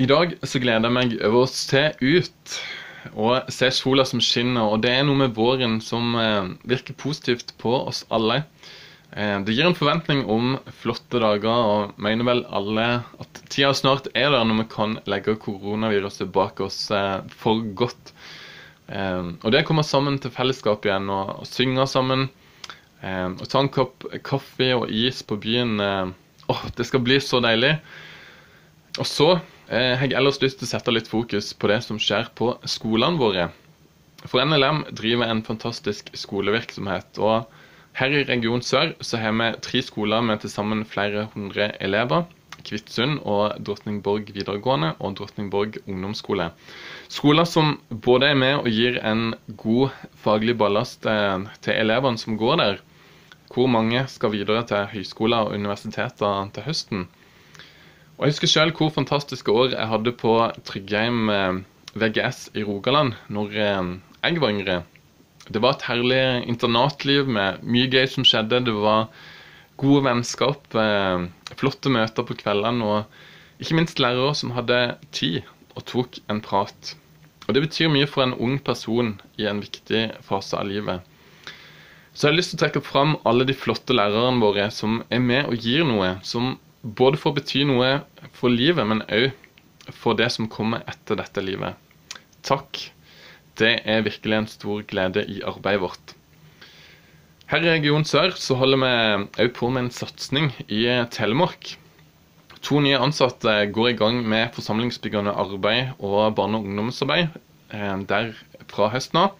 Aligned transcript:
I 0.00 0.06
dag 0.08 0.30
så 0.48 0.56
gleder 0.62 0.88
jeg 0.88 0.96
meg 0.96 1.10
over 1.28 1.42
å 1.44 1.48
se 1.52 1.80
ut 2.00 2.52
og 3.10 3.50
se 3.52 3.68
sola 3.74 4.06
som 4.08 4.22
skinner. 4.24 4.72
Og 4.72 4.80
det 4.80 4.94
er 4.96 5.02
noe 5.04 5.18
med 5.26 5.34
våren 5.36 5.76
som 5.84 6.14
eh, 6.16 6.46
virker 6.72 6.96
positivt 6.96 7.52
på 7.60 7.74
oss 7.82 8.06
alle. 8.08 8.38
Eh, 9.12 9.36
det 9.44 9.52
gir 9.52 9.68
en 9.68 9.76
forventning 9.76 10.22
om 10.24 10.54
flotte 10.80 11.20
dager, 11.20 11.52
og 11.52 12.00
mener 12.00 12.30
vel 12.30 12.40
alle 12.48 12.86
at 13.20 13.42
tida 13.52 13.74
snart 13.76 14.08
er 14.14 14.32
der 14.32 14.48
når 14.48 14.62
vi 14.62 14.66
kan 14.72 14.96
legge 15.04 15.36
koronaviruset 15.44 16.32
bak 16.32 16.64
oss 16.64 16.86
eh, 16.96 17.20
for 17.42 17.60
godt. 17.76 18.14
Og 18.90 19.52
det 19.54 19.60
kommer 19.68 19.84
sammen 19.86 20.16
til 20.18 20.32
fellesskap 20.34 20.82
igjen 20.82 21.12
og, 21.14 21.44
synge 21.46 21.84
sammen. 21.86 22.24
Og 22.98 23.44
ta 23.46 23.60
en 23.62 23.68
kopp 23.70 24.02
kaffe 24.26 24.66
og 24.74 24.90
is 24.90 25.20
på 25.22 25.36
byen. 25.38 25.76
Åh, 26.50 26.64
det 26.74 26.88
skal 26.88 27.04
bli 27.06 27.20
så 27.22 27.38
deilig. 27.44 27.76
Og 28.98 29.06
så 29.06 29.28
eh, 29.70 29.96
har 30.00 30.12
ellers 30.18 30.40
lyst 30.42 30.60
til 30.60 30.68
å 30.68 30.72
sette 30.74 30.94
litt 30.94 31.08
fokus 31.10 31.54
på 31.54 31.70
det 31.70 31.80
som 31.86 31.98
skjer 32.02 32.30
på 32.36 32.52
skolene 32.68 33.20
våre. 33.20 33.48
For 34.28 34.44
NLM 34.44 34.84
driver 34.92 35.30
en 35.30 35.42
fantastisk 35.46 36.10
skolevirksomhet. 36.12 37.18
og 37.18 37.48
her 37.98 38.12
i 38.14 38.24
Region 38.24 38.62
Sør 38.62 38.92
så 39.02 39.18
har 39.18 39.32
vi 39.34 39.48
tre 39.64 39.80
skoler 39.82 40.22
med 40.22 40.42
til 40.42 40.52
sammen 40.52 40.84
flere 40.86 41.26
hundre 41.34 41.72
elever. 41.82 42.28
Kvitsund 42.60 43.22
og 43.24 43.56
Drottningborg 43.64 44.30
videregående 44.36 44.92
og 45.00 45.16
Drottningborg 45.18 45.80
ungdomsskole. 45.86 46.50
Skoler 47.08 47.48
som 47.48 47.78
både 47.88 48.30
er 48.30 48.38
med 48.38 48.58
og 48.60 48.68
gir 48.68 49.00
en 49.00 49.34
god 49.62 49.96
faglig 50.24 50.58
ballast 50.60 51.06
eh, 51.08 51.46
til 51.64 51.80
elevene 51.80 52.20
som 52.20 52.36
går 52.40 52.60
der. 52.60 52.82
Hvor 53.50 53.66
mange 53.66 54.04
skal 54.12 54.34
videre 54.36 54.62
til 54.68 54.86
høyskoler 54.92 55.48
og 55.48 55.56
universiteter 55.56 56.52
til 56.54 56.68
høsten. 56.68 57.08
Og 58.20 58.26
Jeg 58.26 58.34
husker 58.34 58.50
selv 58.52 58.74
hvor 58.76 58.90
fantastiske 58.92 59.48
år 59.48 59.70
jeg 59.72 59.88
hadde 59.88 60.12
på 60.12 60.32
Tryggheim 60.68 61.30
eh, 61.32 61.60
VGS 61.96 62.50
i 62.52 62.64
Rogaland 62.68 63.14
når 63.32 63.54
eh, 63.56 63.86
jeg 64.26 64.42
var 64.42 64.52
yngre. 64.52 64.74
Det 65.48 65.62
var 65.64 65.78
et 65.78 65.86
herlig 65.88 66.44
internatliv 66.52 67.30
med 67.32 67.64
mye 67.64 67.88
gøy 67.88 68.04
som 68.12 68.28
skjedde. 68.28 68.60
Det 68.68 68.76
var 68.76 69.08
gode 69.80 70.04
vennskap, 70.04 70.68
eh, 70.76 71.24
flotte 71.56 71.88
møter 71.88 72.28
på 72.28 72.36
kveldene 72.44 72.92
og 72.92 73.58
ikke 73.64 73.80
minst 73.80 74.04
lærere 74.04 74.36
som 74.36 74.52
hadde 74.52 74.82
tid 75.16 75.40
og 75.72 75.88
tok 75.88 76.20
en 76.28 76.44
prat. 76.44 76.94
Og 77.48 77.56
Det 77.56 77.64
betyr 77.70 77.88
mye 77.88 78.06
for 78.06 78.28
en 78.28 78.36
ung 78.36 78.60
person 78.60 79.14
i 79.40 79.48
en 79.48 79.64
viktig 79.64 80.10
fase 80.28 80.60
av 80.60 80.68
livet. 80.68 81.00
Så 82.12 82.28
jeg 82.28 82.34
har 82.34 82.42
lyst 82.42 82.52
til 82.52 82.60
å 82.60 82.66
trekke 82.68 82.84
fram 82.84 83.16
alle 83.24 83.48
de 83.48 83.56
flotte 83.56 83.96
lærerne 83.96 84.44
våre 84.44 84.68
som 84.68 85.06
er 85.08 85.24
med 85.24 85.48
og 85.48 85.56
gir 85.56 85.88
noe, 85.88 86.18
som 86.20 86.58
både 86.82 87.20
for 87.20 87.32
å 87.32 87.38
bety 87.38 87.64
noe 87.68 88.00
for 88.36 88.52
livet, 88.52 88.86
men 88.86 89.04
òg 89.08 89.30
for 89.96 90.16
det 90.18 90.30
som 90.32 90.48
kommer 90.50 90.84
etter 90.90 91.18
dette 91.18 91.42
livet. 91.44 91.76
Takk. 92.46 92.78
Det 93.60 93.74
er 93.84 94.06
virkelig 94.06 94.36
en 94.36 94.48
stor 94.48 94.84
glede 94.88 95.26
i 95.28 95.40
arbeidet 95.44 95.82
vårt. 95.82 96.14
Her 97.50 97.64
i 97.66 97.72
Region 97.74 98.06
Sør 98.06 98.32
så 98.38 98.54
holder 98.56 98.80
vi 98.80 99.44
òg 99.44 99.52
på 99.56 99.68
med 99.74 99.88
en 99.88 99.92
satsing 99.92 100.52
i 100.70 100.84
Telemark. 101.12 101.74
To 102.64 102.80
nye 102.84 103.00
ansatte 103.00 103.56
går 103.74 103.90
i 103.90 103.98
gang 103.98 104.20
med 104.22 104.52
forsamlingsbyggende 104.54 105.34
arbeid 105.34 105.96
og 105.98 106.36
barne- 106.38 106.60
og 106.60 106.68
ungdomsarbeid 106.68 107.28
eh, 107.74 107.96
der 108.08 108.32
fra 108.70 108.90
høsten 108.92 109.24
av. 109.24 109.39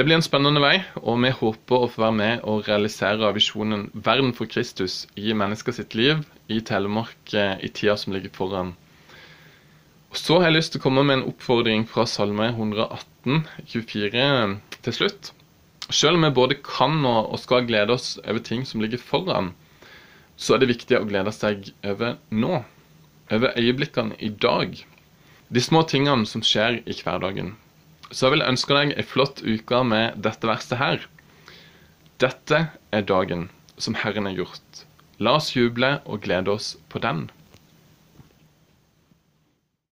Det 0.00 0.06
blir 0.08 0.16
en 0.16 0.24
spennende 0.24 0.62
vei, 0.64 0.78
og 0.96 1.18
vi 1.20 1.28
håper 1.28 1.82
å 1.84 1.88
få 1.92 2.00
være 2.00 2.16
med 2.16 2.44
og 2.48 2.68
realisere 2.70 3.28
visjonen 3.36 3.82
'Verden 3.92 4.30
for 4.38 4.48
Kristus' 4.48 5.02
i 5.12 5.34
mennesker 5.36 5.76
sitt 5.76 5.92
liv 5.98 6.22
i 6.48 6.62
Telemark 6.70 7.34
eh, 7.36 7.60
i 7.60 7.68
tida 7.68 7.98
som 8.00 8.14
ligger 8.16 8.32
foran. 8.32 8.70
Og 10.08 10.16
Så 10.16 10.38
har 10.38 10.48
jeg 10.48 10.56
lyst 10.56 10.72
til 10.72 10.80
å 10.80 10.86
komme 10.86 11.04
med 11.04 11.18
en 11.18 11.26
oppfordring 11.34 11.84
fra 11.84 12.06
Salme 12.08 12.48
118, 12.48 13.44
24 13.76 14.56
til 14.88 14.98
slutt. 15.02 15.32
Selv 15.90 16.16
om 16.16 16.24
vi 16.24 16.34
både 16.40 16.62
kan 16.64 17.04
og 17.04 17.36
skal 17.44 17.68
glede 17.68 17.92
oss 17.92 18.16
over 18.24 18.40
ting 18.40 18.64
som 18.64 18.80
ligger 18.80 19.04
foran, 19.12 19.52
så 20.40 20.54
er 20.54 20.64
det 20.64 20.72
viktig 20.72 20.96
å 20.96 21.04
glede 21.12 21.36
seg 21.36 21.74
over 21.84 22.16
nå. 22.32 22.64
Over 23.28 23.52
øyeblikkene 23.52 24.16
i 24.16 24.32
dag. 24.32 24.80
De 25.52 25.60
små 25.60 25.84
tingene 25.84 26.24
som 26.24 26.40
skjer 26.40 26.80
i 26.86 27.02
hverdagen. 27.04 27.58
Så 28.10 28.26
jeg 28.26 28.34
vil 28.34 28.46
ønske 28.46 28.74
deg 28.74 28.94
ei 28.98 29.06
flott 29.06 29.42
uke 29.46 29.82
med 29.86 30.18
dette 30.26 30.48
verset 30.50 30.80
her. 30.80 31.04
Dette 32.20 32.64
er 32.92 33.06
dagen 33.06 33.48
som 33.80 33.94
Herren 33.96 34.26
har 34.26 34.34
gjort. 34.42 34.82
La 35.22 35.36
oss 35.38 35.52
juble 35.54 35.98
og 36.04 36.24
glede 36.26 36.52
oss 36.52 36.74
på 36.90 37.00
den. 37.04 37.28